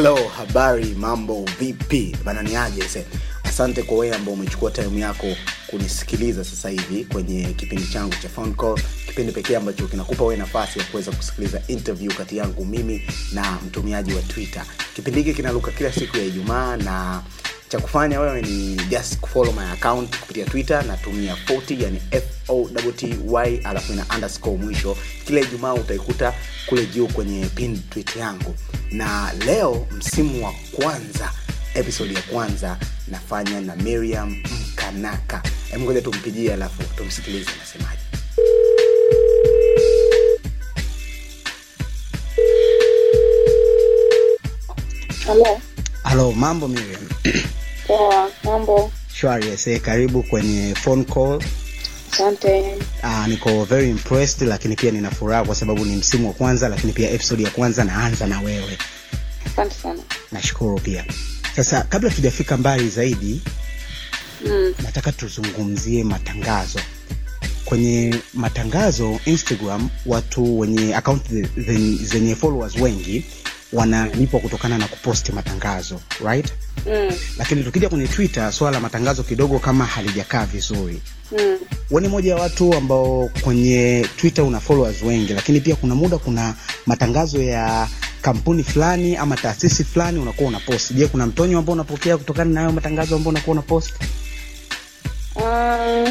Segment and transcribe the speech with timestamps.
[0.00, 2.16] halo habari mambo vipi?
[2.24, 3.06] Bananiaje se
[3.50, 5.26] asante kwa wewe ambao umechukua time yako
[5.66, 10.78] kunisikiliza sasa hivi kwenye kipindi changu cha phone call kipindi pekee ambacho kinakupa wewe nafasi
[10.78, 13.02] ya kuweza kusikiliza interview kati yangu mimi
[13.32, 14.64] na mtumiaji wa twitter.
[14.96, 17.22] Kipindi hiki kinaruka kila siku ya ijumaa na
[17.68, 22.00] cha kufanya wewe ni just kufollow my account kupitia twitter natumia 40 yani
[22.46, 23.14] foty
[23.64, 24.96] alafu ina underscore mwisho.
[25.26, 26.34] Kila ijumaa utaikuta
[26.66, 28.54] kule juu kwenye pin tweet yangu.
[28.90, 31.32] Na leo msimu wa kwanza
[31.74, 32.78] episode ya kwanza
[33.10, 34.36] nafanya na miriam
[34.72, 35.42] mkanaka
[35.78, 38.00] ngoja tumpigie alafu tumsikilize nasemaje
[45.26, 45.60] Halo.
[46.02, 47.02] halo mambo miriam
[47.86, 48.92] Poa, mambo.
[49.14, 51.42] shwari ese karibu kwenye phone call
[52.12, 52.74] Asante.
[53.02, 56.92] uh, niko very impressed lakini pia nina furaha kwa sababu ni msimu wa kwanza lakini
[56.92, 58.78] pia episode ya kwanza naanza na wewe
[59.46, 60.02] Asante sana.
[60.32, 61.04] nashukuru pia
[61.64, 63.40] sasa kabla tujafika mbali zaidi
[64.46, 64.74] Mm.
[64.82, 66.80] nataka tuzungumzie matangazo
[67.64, 71.22] kwenye matangazo instagram watu wenye akaunt
[72.02, 73.24] zenye, followers wengi
[73.72, 76.52] wanalipwa kutokana na kuposti matangazo right
[76.86, 77.10] Mm.
[77.38, 81.02] lakini tukija kwenye twitter swala la matangazo kidogo kama halijakaa vizuri
[81.38, 81.58] Mm.
[81.90, 86.18] we ni moja ya watu ambao kwenye twitter una followers wengi lakini pia kuna muda
[86.18, 86.54] kuna
[86.86, 87.88] matangazo ya
[88.22, 92.60] kampuni fulani ama taasisi fulani unakuwa una post je kuna mtonyo ambao unapokea kutokana na
[92.60, 93.92] hayo matangazo ambao unakuwa una post
[95.36, 96.08] Uh,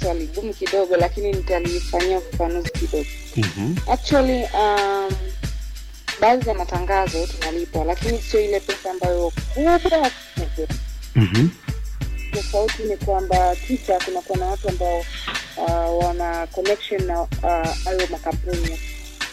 [0.00, 3.04] swali gumu kidogo lakini nitalifanyia ufafanuzi kidogo.
[3.36, 3.76] mm-hmm.
[3.92, 5.10] Actually, um,
[6.20, 10.10] baadhi ya matangazo tunalipwa lakini sio ile pesa ambayo kubwa.
[11.16, 11.50] Mm-hmm.
[12.32, 14.98] Tofauti ni kwamba kisha kunakuwa na watu ambao
[15.56, 17.28] uh, wana connection na uh,
[17.84, 18.78] hayo makampuni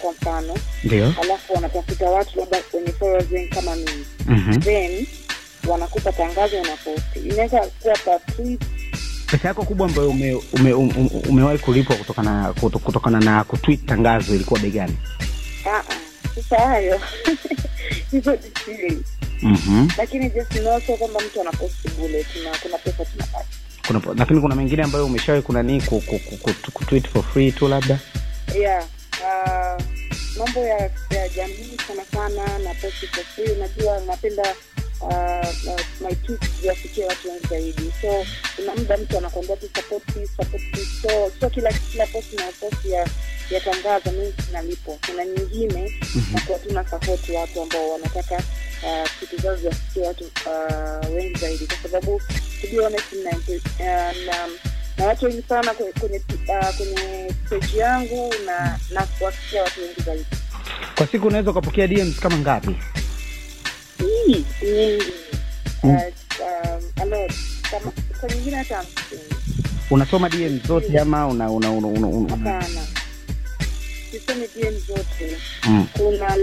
[0.01, 1.13] kwa mfano, ndio.
[1.23, 4.05] Alafu wanatafuta watu labda wenye followers wengi kama mimi.
[4.27, 4.59] Mm-hmm.
[4.61, 5.07] then
[5.67, 7.59] wanakupa tangazo unaposti inaweza
[8.03, 8.61] kuwa tweet
[9.31, 14.35] pesa yako kubwa ambayo ume, ume, ume, umewahi kulipwa kutokana kuto- kutokana na kutwit tangazo
[14.35, 14.97] ilikuwa bei gani?
[15.65, 15.83] Ah, ah,
[16.35, 17.01] sasa hayo.
[18.11, 18.37] Hizo
[19.41, 19.87] mm-hmm.
[19.97, 23.45] lakini just know so kwamba mtu anaposti bule kuna kuna pesa tunapata.
[23.87, 25.63] Kuna, lakini kuna mengine ambayo umeshawahi kuna
[26.73, 27.99] kutwit for free tu labda?
[28.59, 28.83] Yeah
[29.27, 29.83] uh,
[30.37, 34.43] mambo ya, ya jamii sana sana na for free unajua napenda
[35.01, 35.09] uh,
[35.67, 40.29] uh, my tweets ziwafikie watu wengi zaidi so kuna muda mtu anakwambia tu support this,
[40.35, 41.01] support this.
[41.01, 43.07] so so kila kila posti na posti ya
[43.49, 46.33] ya tangazo mimi sinalipo kuna nyingine Mhm.
[46.33, 48.35] nakuwa tu na support watu ambao wanataka
[48.83, 52.21] uh, kitu zao ziwafikie watu uh, wengi zaidi kwa sababu
[52.61, 54.47] to be honest na, uh, na
[54.97, 60.01] na watu wengi sana kwenye kwenye, uh, kwenye page yangu na na kuwafikia watu wengi
[60.05, 60.25] zaidi.
[60.95, 62.75] Kwa siku unaweza ukapokea dms kama ngapi?
[63.99, 64.45] Nyingi
[65.83, 67.21] uh, um,
[67.71, 68.83] kama kwa nyingine hata
[69.89, 72.29] unasoma dm zote ama una, una, una, una, una.
[72.29, 72.81] hapana.
[74.11, 75.37] Sisemi dm zote.
[75.67, 75.87] Mm.
[75.93, 76.37] kuna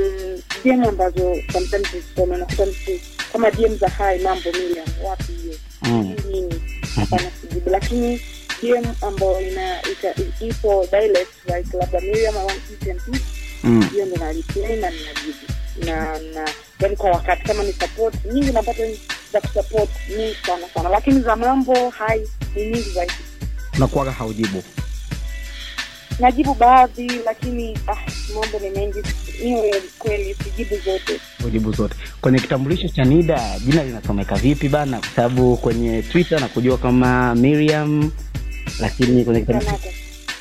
[0.64, 2.90] dm ambazo sometimes zisome nakuta mtu
[3.32, 5.54] kama dm za hai mambo milion wapi hiyo?
[5.82, 6.16] Mm.
[6.30, 6.62] Nini?
[6.96, 8.20] Hapana sijibu lakini
[8.64, 13.22] dm ambayo ina ita, ipo dialect like labda miriam i want this and this
[13.64, 13.88] Mm.
[13.92, 15.38] hiyo ndo nalipia na ninajibu
[15.86, 16.48] na na
[16.80, 18.82] yani kwa wakati kama ni support nyingi napata
[19.32, 20.88] za kusupport nyingi sana sana.
[20.88, 23.12] Lakini za mambo hai ni nyingi zaidi.
[23.76, 24.62] Unakuwaga haujibu.
[26.20, 27.96] Najibu baadhi lakini ah,
[28.34, 28.98] mambo ni mengi.
[29.44, 31.20] Niwe kweli sijibu zote.
[31.46, 31.94] Ujibu zote.
[32.20, 34.98] Kwenye kitambulisho cha nida jina linasomeka vipi bana?
[34.98, 38.10] Kwa sababu kwenye twitter nakujua kama miriam
[38.80, 39.64] lakini kwenye kitabu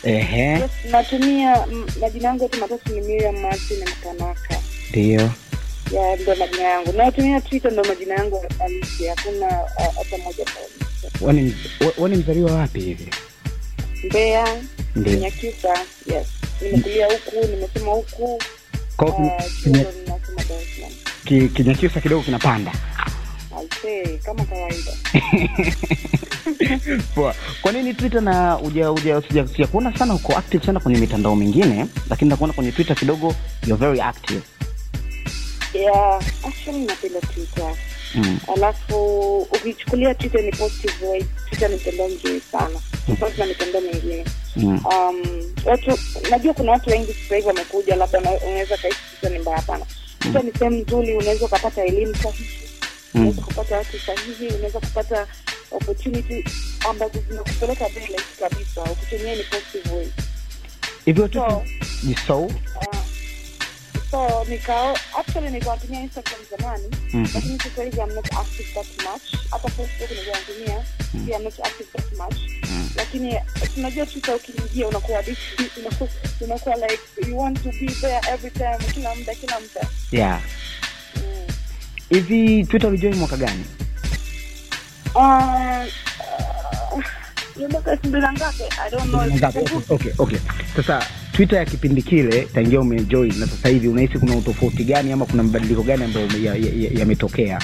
[0.03, 0.59] ehe.
[0.91, 5.31] Natumia mm, majina yangu yote matatu ni miriam martin mkanaka ndio.
[5.91, 6.94] Ya ndo majina yangu.
[6.94, 9.05] Natumia twitter ndo majina yangu halisi.
[9.07, 11.11] Hakuna ah, hata moja kabisa.
[11.21, 13.09] Wewe ni- we- we ni mzaliwa wapi hivi?
[14.03, 14.47] Mbeya
[14.95, 15.77] nyakyusa.
[16.13, 16.27] Yes.
[16.61, 18.41] Nimekulia huku nimesoma huku.
[21.25, 22.71] Ki- kinyakyusa kidogo kinapanda.
[24.25, 24.91] Kama kawaida
[27.15, 27.35] poa.
[27.62, 31.85] Kwa nini twitter na uja uja sija kuona sana uko active sana kwenye mitandao mingine
[32.09, 33.35] lakini nakuona kwenye twitter kidogo
[33.68, 34.41] you're very active.
[35.74, 37.75] Yeah, actually napenda twitter.
[38.15, 38.39] Mm.
[38.56, 42.79] alafu ukichukulia twitter ni positive way twitter ni mtandao mzuri sana.
[43.07, 44.25] Tofauti na mitandao mingine.
[44.56, 44.68] Mm.
[44.86, 45.24] um,
[45.65, 46.00] watu
[46.31, 49.86] najua kuna watu wengi sasa hivi wamekuja labda unaweza kaisi twitter ni mbaya hapana.
[50.19, 52.50] Twitter ni sehemu nzuri unaweza ukapata elimu sahihi
[53.13, 55.27] unaweza kupata watu sahihi unaweza kupata
[55.71, 56.44] opportunity
[56.89, 58.83] ambazo zinakupeleka mbele kabisa.
[58.83, 60.07] Ukitumia ni positive way.
[61.06, 61.63] Hivyo so
[62.04, 62.39] ni so?
[62.39, 62.51] uh,
[64.12, 67.27] so nikao actually nilikuwa natumia instagram zamani Mhm.
[67.33, 69.21] lakini sasa hivi I'm not active that much.
[69.51, 70.86] Hata facebook nilikuwa natumia
[71.25, 72.38] pia I'm not active that much.
[72.69, 72.89] Mm.
[72.95, 73.36] lakini
[73.75, 76.10] tunajua twitter ukiingia unakuwa addicted, unakuwa-
[76.42, 77.00] unakuwa like
[77.30, 79.89] you want to be there every time kila muda kila muda.
[80.12, 80.42] Yeah.
[80.42, 80.50] mm.
[82.13, 83.65] Hivi twitter ulijoin mwaka gani?
[85.15, 85.86] Uh,
[89.89, 90.39] okay, okay.
[90.75, 95.25] sasa twitter ya kipindi kile tangia umejoin na sasa hivi unahisi kuna utofauti gani ama
[95.25, 96.27] kuna mabadiliko gani ambayo
[96.94, 97.62] yametokea ya, ya,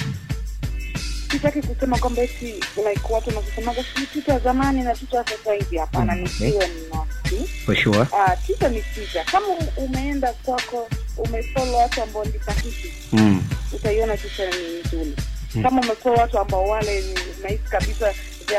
[1.32, 2.46] sitaki kusema kwamba eti
[2.90, 5.78] like watu wanasemaga si twitter zamani na twitter sasa hivi.
[5.78, 6.48] Hapana Mm, okay.
[6.48, 8.00] nisiwe nasi for sure.
[8.00, 9.26] Ah, twitter ni twitter.
[9.26, 9.48] Kama
[9.78, 12.94] umeenda kwako umefollow watu ambao ni sahihi.
[13.14, 13.44] Mm.
[13.74, 15.16] Utaiona picha ni nzuri
[15.56, 15.64] Mm.
[15.64, 17.04] kama umekuwa watu ambao wale
[17.44, 18.14] nahisi kabisa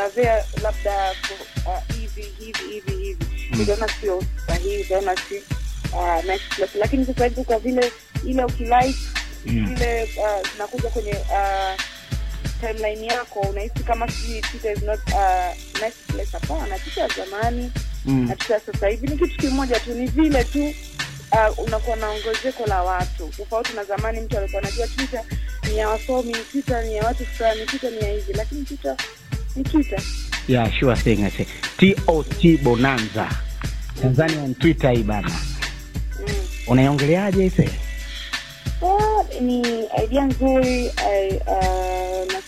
[0.05, 1.15] are labda
[1.95, 3.61] hivi uh, hivi hivi hivi Mm.
[3.61, 5.35] utaona sio sahihi utaona si
[5.93, 7.93] uh, nice lakini sasa hivi kwa vile
[8.27, 8.95] ile ukilike
[9.47, 9.73] Mm.
[9.77, 11.81] ile uh, nakuja kwenye uh,
[12.61, 17.73] timeline yako unahisi kama sijui Twitter is not uh, nice place hapana picha ya zamani
[18.05, 18.29] Mm.
[18.29, 20.75] na picha sasa hivi ni kitu kimoja tu ni vile tu
[21.33, 23.29] uh, unakuwa na ongezeko la watu.
[23.37, 25.25] Tofauti na zamani mtu alikuwa anajua Twitter
[25.71, 28.97] ni ya wasomi Twitter ni ya watu fulani Twitter ni ya hivi lakini Twitter
[29.57, 30.01] ni Twitter.
[30.49, 31.47] Yeah sure thing I say.
[31.77, 33.29] Tot bonanza.
[34.03, 35.29] Tanzania on twitter hii bana.
[36.21, 36.35] Mm.
[36.67, 37.71] Unaiongeleaje ise
[38.83, 39.61] Ah, ni
[40.05, 42.41] idea nzuri uh, na-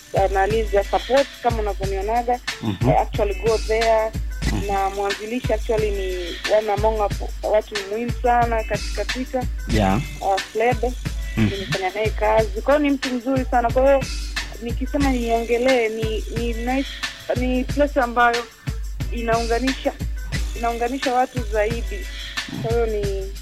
[0.83, 2.39] support kama unavyonionaga.
[2.61, 2.89] Mhm.
[2.89, 4.11] I actually go there
[4.67, 6.17] na mwanzilishi actually ni
[6.57, 7.09] one among
[7.43, 9.43] watu muhimu sana katika twitter.
[9.73, 10.01] Yeah.
[10.21, 10.77] Uh, Fleb
[11.37, 11.49] Mm.
[11.53, 12.61] nimefanya naye kazi.
[12.61, 13.71] Kwa hiyo ni mtu mzuri sana.
[13.71, 14.03] Kwa hiyo
[14.61, 16.89] nikisema niongelee ni ni nice,
[17.35, 18.43] ni place ambayo
[19.11, 19.93] inaunganisha
[20.55, 22.07] inaunganisha watu zaidi.
[22.61, 23.33] Kwa hiyo ni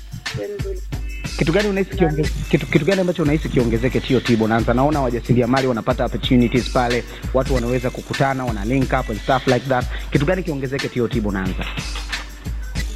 [1.42, 4.48] kitu gani unahisi kionge, kitu, kitu gani ambacho unahisi kiongezeke hiyo tibo?
[4.48, 7.04] Naanza Naona wajasiriamali wanapata opportunities pale,
[7.34, 9.86] watu wanaweza kukutana, wana link up and stuff like that.
[10.12, 11.32] Kitu gani kiongezeke hiyo tibo?
[11.32, 11.66] Naanza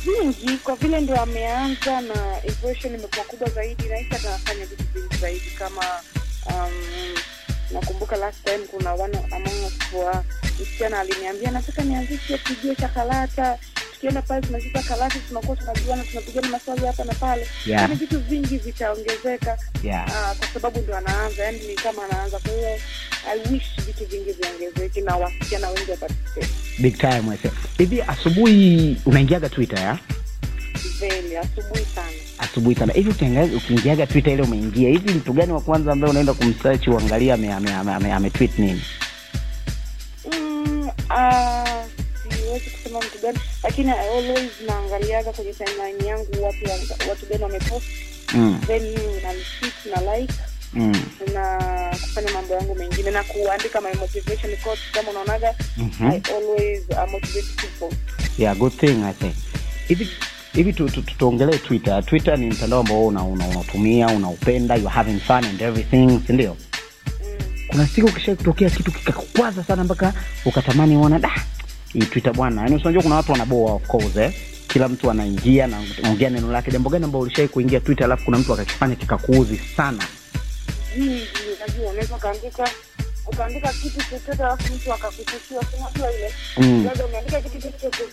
[0.06, 2.14] vingi kwa vile ndio ameanza na
[2.44, 5.82] evolution imekuwa kubwa zaidi nahisi atafanya vitu vingi zaidi kama
[6.46, 6.72] um,
[7.72, 9.74] nakumbuka last time kuna one among us
[10.06, 10.24] wa
[10.62, 13.58] msichana aliniambia nataka nianzishe kijio cha karata
[13.96, 17.82] tukienda pale tunacheza karata tunakuwa tunajuana tunapigana maswali hapa na pale Yeah.
[17.82, 20.06] yani vitu vingi vitaongezeka Yeah.
[20.08, 22.70] uh, kwa sababu ndo anaanza yani ni kama anaanza kwa hiyo
[23.34, 26.48] i wish vitu vingi viongezeke na wasichana wengi waparticipate
[26.80, 27.52] Big time wese.
[27.78, 29.98] Hivi asubuhi unaingiaga Twitter ya?
[31.00, 32.08] veli asubuhi sana
[32.38, 32.94] Asubuhi sana.
[32.94, 33.10] Hivi
[33.56, 37.72] ukiingiaga Twitter ile umeingia, hivi mtu gani wa kwanza ambaye unaenda kumsearch uangalia ame, ame,
[37.72, 38.82] ame, ame, nini?
[40.34, 41.65] Mm, ah,
[42.60, 46.60] siwezi kusema mtu gani lakini I always naangaliaga kwenye timeline yangu watu
[47.10, 47.86] watu gani wamepost
[48.34, 48.60] Mm.
[48.68, 50.34] then na retweet na like
[50.74, 50.96] Mm.
[51.34, 51.58] na
[52.02, 56.08] kufanya mambo yangu mengine na kuandika my motivation quotes kama unaonaga Mhm.
[56.12, 57.98] I always uh, motivate people
[58.38, 59.32] yeah good thing i say
[59.88, 60.10] hivi
[60.54, 64.88] hivi tu- tu- tu- tuongelee twitter twitter ni mtandao ambao una- una- unatumia unaupenda you
[64.88, 66.56] having fun and everything si mm.
[67.68, 70.14] kuna siku ukisha kutokea kitu kikakwaza sana mpaka
[70.46, 71.32] ukatamani uona da
[72.06, 72.62] twitter bwana.
[72.62, 74.34] Yaani unajua kuna watu wanaboa of course eh.
[74.68, 76.72] Kila mtu anaingia na ongea neno lake.
[76.72, 80.04] Jambo gani ambao ulishai kuingia twitter alafu kuna mtu akakifanya kikakuuzi sana?
[81.80, 82.70] Unaweza ukaandika
[83.28, 86.34] ukaandika kitu chochote alafu mtu akakutushia unajua ile?
[86.58, 86.90] Mm.
[87.08, 88.04] umeandika kitu chochote.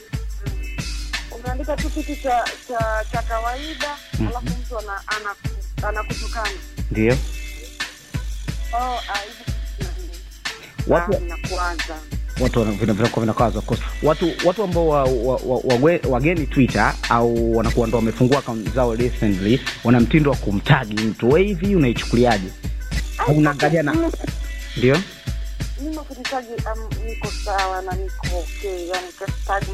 [1.38, 4.26] Umeandika tu kitu cha cha cha kawaida Mhm.
[4.28, 6.48] alafu mtu ana- ana- anakutukana.
[6.90, 7.16] Ndio.
[8.72, 8.98] Oh,
[10.86, 11.20] watu ah,
[12.42, 12.60] watu
[13.20, 13.52] vinakuwa
[14.02, 19.60] watu watu ambao wa, wa, wa, wageni twitter au wanakuwa ndo wamefungua akaunti zao recently
[19.84, 21.30] wana mtindo wa kumtagi mtu.
[21.30, 22.48] We hivi unaichukuliaje?
[23.36, 24.10] Unaangalia na
[24.76, 24.98] ndio?
[25.80, 28.88] Mimi um, niko sawa na niko okay.
[28.88, 29.06] Yani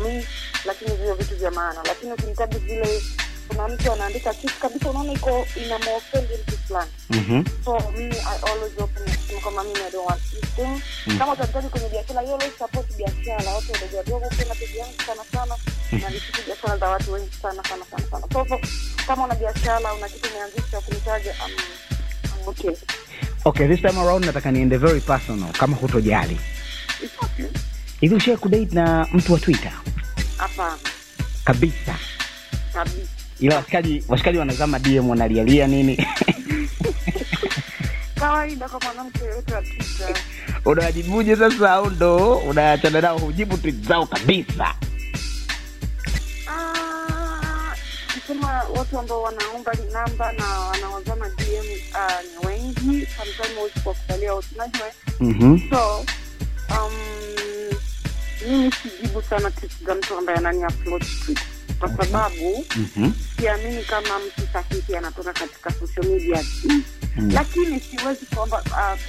[0.05, 0.25] me
[0.65, 1.81] lakini vio vitu vya maana.
[1.89, 3.03] Lakini ukinitaji vile
[3.49, 6.91] kuna mtu anaandika kitu kabisa unaona iko ina inamofendi mtu fulani.
[7.11, 7.45] Mhm.
[7.65, 11.19] so mimi i always open kusema kwamba mimi i don't want this thing Mm.
[11.19, 13.51] kama utahitaji kwenye biashara hiyo, always support biashara.
[13.53, 15.55] Watu wadogo wadogo pia na yangu sana sana
[16.03, 18.27] na nisiku biashara za watu wengi sana sana sana sana.
[18.33, 18.61] So so
[19.07, 21.53] kama una biashara una kitu umeanzisha kunitaja um,
[22.43, 22.71] um, okay.
[23.45, 26.41] Okay this time around nataka niende very personal kama hutojali.
[28.01, 29.73] Hivi ushai kudate na mtu wa twitter?
[30.37, 30.79] Hapana.
[31.45, 31.95] Kabisa.
[32.73, 33.09] Kabisa
[33.41, 35.97] ila washikaji washikaji wanazama dm wanalialia nini
[38.21, 40.17] kawaida kwa mwanamke yoyote wa Twitter.
[40.65, 44.75] unawajibuje sasa au ndo unaachana nao hujibu tweet zao kabisa
[46.51, 47.75] Ah,
[48.15, 54.49] kusema watu ambao wanaomba namba na wanawazama dm uh, ni wengi sometimes huwezi kuwakubalia wote
[54.55, 54.87] unajua?
[55.21, 55.59] Mhm.
[55.71, 55.99] so
[56.71, 56.93] um,
[58.49, 61.39] mimi sijibu sana tweet za mtu ambaye anani upload tweet
[61.79, 63.11] kwa sababu Mhm.
[63.41, 66.83] siamini kama mtu sahihi anatoka katika social media mm.
[67.17, 67.31] Mm.
[67.35, 69.01] lakini siwezi kuomba uh,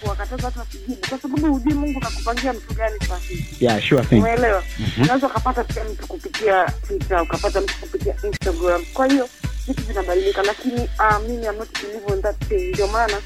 [0.00, 4.16] kuwakataza watu wasijibu kwa sababu hujui mungu kakupangia mtu gani sahihi Yeah, sure thing.
[4.18, 5.02] umeelewa Mhm.
[5.02, 9.28] unaweza ukapata pia mtu kupitia twitter ukapata mtu kupitia instagram kwa hiyo
[9.66, 11.46] vitu vinabadilika lakini uh, mimi
[12.72, 13.16] ndio maana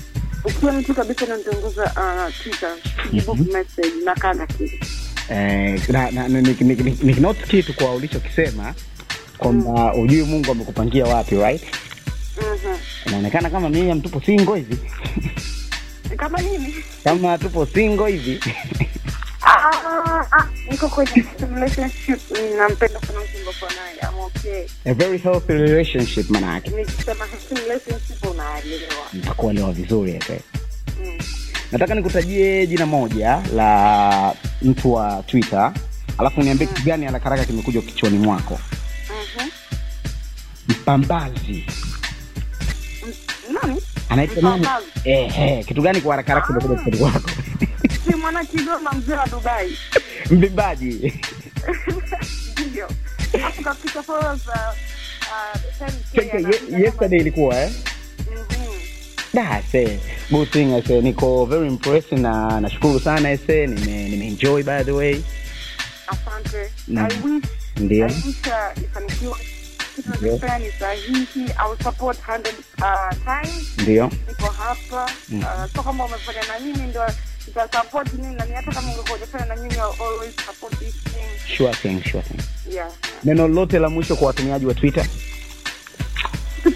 [0.45, 2.77] ukiwa mtu kabisa unanitongoza uh, twitter
[3.13, 3.53] jibu -hmm.
[3.53, 4.87] message na kanda kitu
[5.31, 8.75] Eh, na- na- na- ni- ni- ni- nikinote kitu kwa ulichokisema
[9.39, 11.63] kwamba ujui mungu amekupangia wapi right?
[12.37, 12.77] Mhm.
[13.07, 14.77] inaonekana kama mimi tupo singo hivi.
[16.17, 16.75] Kama nini?
[17.05, 18.41] Kama tupo singo hivi.
[19.45, 19.71] Ah,
[20.33, 21.25] ah, niko kwenye
[21.55, 22.21] relationship
[22.59, 24.65] nampenda sana mtu ambapo naye am okay.
[24.85, 26.71] A very healthy relationship manake.
[26.71, 29.05] Nikisema healthy relationship unaelewa.
[29.13, 30.13] Nitakuelewa vizuri
[31.05, 31.19] Mm.
[31.73, 35.73] nataka nikutajie jina moja la mtu wa twitter.
[36.19, 38.61] Alafu niambie kitu gani haraka haraka kimekuja kichwani mwako?
[39.39, 39.49] Mhm.
[40.69, 41.67] mpambazi.
[44.09, 45.65] Anaitwa nani?
[45.65, 47.31] Kitu gani kwa haraka haraka kimekuja kichwani mwako?
[48.07, 49.79] Si mwana kigoma mzee wa dubai.
[50.31, 51.13] Mbimbaji.
[52.71, 52.89] Ndio.
[53.43, 54.55] Hapo kapita followers uh,
[55.83, 57.73] uh, 10K, yesterday ilikuwa eh.
[59.35, 59.99] Da, se
[60.31, 65.23] good thing I niko very impressed na nashukuru sana ese nime nimeenjoy by the way.
[66.07, 66.71] Asante.
[66.97, 67.45] I wish
[67.77, 68.07] Ndio.
[68.07, 69.35] i wish uh, ifanikiwe
[70.19, 70.33] Ndio.
[70.33, 74.11] nachofanya ni sahihi i will support 100 uh, ndio.
[74.29, 75.05] Niko hapa.
[75.33, 77.01] Uh, so kama umefanya na mimi ndo
[77.47, 81.57] nitasupport nini nani hata kama ungekuwa hujafanya na mimi always support this thing.
[81.57, 82.43] Sure thing sure thing.
[82.75, 82.91] Yeah.
[83.25, 85.07] Neno lote la mwisho kwa watumiaji wa twitter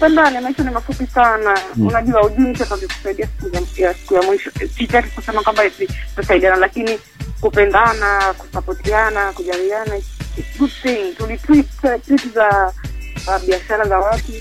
[0.01, 1.57] tupendane maisha ni mafupi sana.
[1.75, 1.87] Mm.
[1.87, 4.51] unajua ujui mtu atakusaidia siku ya- siku ya mwisho.
[4.77, 6.99] Sitaki kusema kwamba tutasaidiana lakini
[7.41, 9.99] kupendana kusapotiana kujaliana
[10.59, 11.13] good thing.
[11.17, 12.73] Tulitweet uh, za
[13.27, 14.31] uh, biashara za watu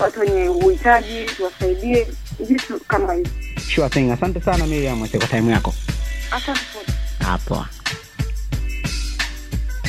[0.00, 2.06] watu wenye uhitaji tuwasaidie.
[2.40, 3.30] Vitu kama hivi.
[3.74, 4.10] Sure thing.
[4.12, 5.74] Asante sana miriam kwa time yako.
[6.30, 6.60] Asante.
[7.24, 7.66] Hapo